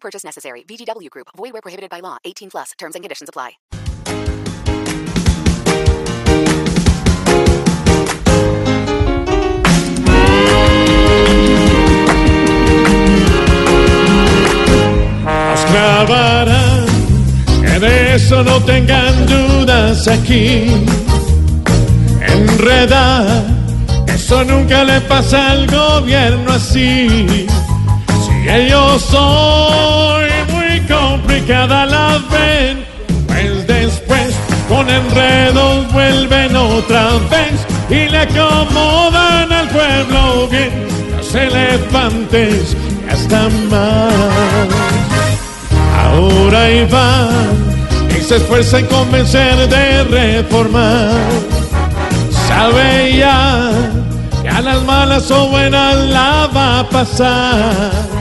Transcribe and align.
Purchase 0.00 0.24
necessary. 0.24 0.64
VGW 0.64 1.10
Group. 1.10 1.28
Void 1.36 1.52
where 1.52 1.62
prohibited 1.62 1.90
by 1.90 2.00
law. 2.00 2.16
18 2.24 2.50
plus. 2.50 2.72
Terms 2.78 2.94
and 2.94 3.04
conditions 3.04 3.28
apply. 3.28 3.58
Nos 15.48 15.64
que 17.60 17.80
de 17.80 18.14
eso 18.14 18.42
no 18.42 18.62
tengan 18.64 19.26
dudas 19.26 20.08
aquí. 20.08 20.66
Enredar, 22.20 23.44
eso 24.06 24.44
nunca 24.44 24.84
le 24.84 25.00
pasa 25.02 25.50
al 25.50 25.66
gobierno 25.66 26.52
así. 26.52 27.46
Si 28.48 28.54
ellos 28.54 29.02
son 29.02 30.22
muy 30.54 30.80
complicada 30.88 31.84
la 31.84 32.18
ven, 32.30 32.82
pues 33.26 33.66
después 33.66 34.34
con 34.70 34.88
enredos 34.88 35.92
vuelven 35.92 36.56
otra 36.56 37.10
vez 37.30 37.66
y 37.90 38.08
le 38.08 38.18
acomodan 38.20 39.52
al 39.52 39.68
pueblo 39.68 40.48
bien. 40.50 40.88
Los 41.14 41.34
elefantes 41.34 42.74
ya 43.06 43.12
están 43.12 43.68
mal. 43.68 44.68
Ahora 46.02 46.70
Iván 46.70 47.54
y 48.18 48.22
se 48.22 48.36
esfuerza 48.36 48.78
en 48.78 48.86
convencer 48.86 49.68
de 49.68 50.04
reformar. 50.04 51.10
Sabe 52.48 53.14
ya 53.18 53.72
que 54.40 54.48
a 54.48 54.62
las 54.62 54.82
malas 54.84 55.30
o 55.30 55.48
buenas 55.48 55.96
la 55.96 56.48
va 56.54 56.80
a 56.80 56.88
pasar. 56.88 58.17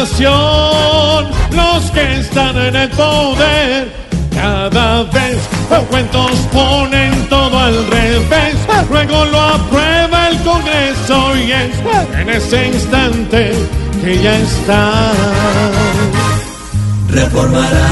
Nación, 0.00 1.26
los 1.50 1.90
que 1.90 2.20
están 2.20 2.56
en 2.56 2.76
el 2.76 2.88
poder, 2.90 3.92
cada 4.32 5.02
vez 5.02 5.38
los 5.68 5.80
cuentos 5.90 6.30
ponen 6.52 7.26
todo 7.28 7.58
al 7.58 7.84
revés. 7.88 8.54
Luego 8.90 9.24
lo 9.24 9.40
aprueba 9.40 10.28
el 10.28 10.38
Congreso 10.44 11.36
y 11.36 11.50
es 11.50 11.72
en 12.16 12.28
ese 12.28 12.68
instante 12.68 13.52
que 14.00 14.22
ya 14.22 14.38
está. 14.38 15.10
reformará. 17.10 17.88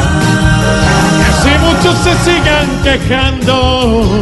Si 1.42 1.50
muchos 1.58 1.98
se 2.04 2.14
sigan 2.24 2.68
quejando, 2.84 4.20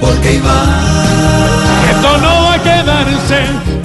Porque 0.00 0.36
Iván 0.36 0.87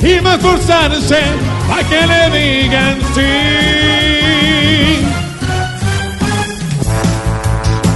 y 0.01 0.19
va 0.19 0.31
a 0.31 0.35
esforzarse 0.35 1.19
para 1.67 1.83
que 1.83 2.07
le 2.07 2.29
digan 2.39 2.97
sí. 3.13 3.21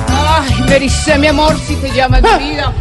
Ay, 0.09 0.61
Mericé, 0.69 1.17
mi 1.17 1.27
amor, 1.27 1.57
si 1.65 1.75
te 1.75 1.91
llama 1.91 2.21
mi 2.21 2.49
vida. 2.49 2.73